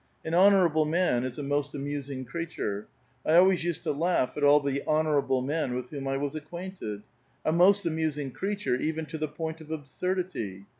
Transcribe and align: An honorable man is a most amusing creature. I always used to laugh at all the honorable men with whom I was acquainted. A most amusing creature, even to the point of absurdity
An 0.25 0.33
honorable 0.33 0.85
man 0.85 1.23
is 1.23 1.37
a 1.37 1.43
most 1.43 1.75
amusing 1.75 2.25
creature. 2.25 2.87
I 3.23 3.35
always 3.35 3.63
used 3.63 3.83
to 3.83 3.91
laugh 3.91 4.35
at 4.35 4.43
all 4.43 4.59
the 4.59 4.81
honorable 4.87 5.43
men 5.43 5.75
with 5.75 5.91
whom 5.91 6.07
I 6.07 6.17
was 6.17 6.33
acquainted. 6.33 7.03
A 7.45 7.51
most 7.51 7.85
amusing 7.85 8.31
creature, 8.31 8.73
even 8.73 9.05
to 9.05 9.19
the 9.19 9.27
point 9.27 9.61
of 9.61 9.69
absurdity 9.69 10.65